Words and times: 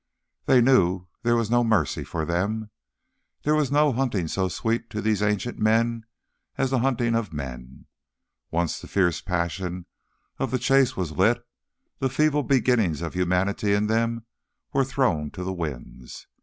They 0.45 0.61
knew 0.61 1.05
there 1.21 1.35
was 1.35 1.51
no 1.51 1.63
mercy 1.63 2.03
for 2.03 2.25
them. 2.25 2.71
There 3.43 3.53
was 3.53 3.71
no 3.71 3.93
hunting 3.93 4.27
so 4.27 4.47
sweet 4.47 4.89
to 4.89 4.99
these 4.99 5.21
ancient 5.21 5.59
men 5.59 6.05
as 6.57 6.71
the 6.71 6.79
hunting 6.79 7.13
of 7.13 7.31
men. 7.33 7.85
Once 8.49 8.79
the 8.79 8.87
fierce 8.87 9.21
passion 9.21 9.85
of 10.39 10.49
the 10.49 10.57
chase 10.57 10.97
was 10.97 11.11
lit, 11.11 11.45
the 11.99 12.09
feeble 12.09 12.41
beginnings 12.41 13.03
of 13.03 13.13
humanity 13.13 13.73
in 13.75 13.85
them 13.85 14.25
were 14.73 14.83
thrown 14.83 15.29
to 15.29 15.43
the 15.43 15.53
winds. 15.53 16.25